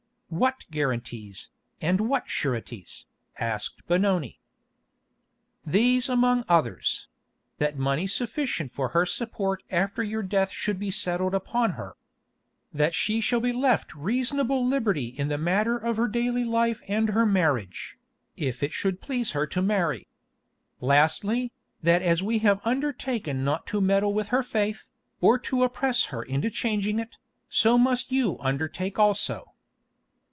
[0.33, 1.49] "What guarantees,
[1.81, 3.05] and what sureties?"
[3.37, 4.39] asked Benoni.
[5.65, 11.71] "These among others—That money sufficient for her support after your death should be settled upon
[11.71, 11.97] her.
[12.73, 17.09] That she shall be left reasonable liberty in the matter of her daily life and
[17.09, 17.97] her marriage,
[18.37, 20.07] if it should please her to marry.
[20.79, 21.51] Lastly,
[21.83, 24.87] that as we have undertaken not to meddle with her faith,
[25.19, 27.17] or to oppress her into changing it,
[27.49, 29.49] so must you undertake also."